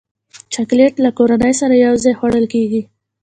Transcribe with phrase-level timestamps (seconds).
[0.53, 2.81] چاکلېټ له کورنۍ سره یوځای خوړل کېږي.